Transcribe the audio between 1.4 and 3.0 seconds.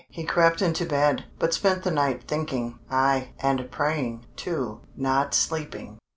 spent the night thinking,